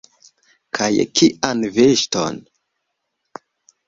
[0.77, 0.87] Kaj
[1.19, 2.39] kian veŝton?